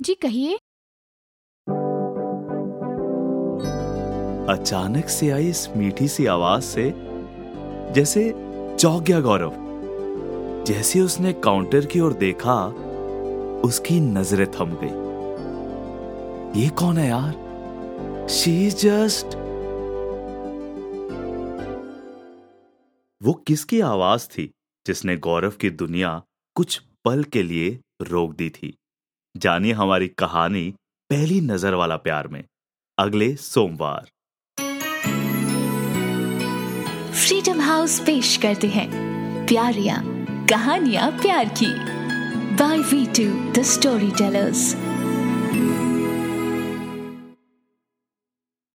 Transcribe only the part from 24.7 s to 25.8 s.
जिसने गौरव की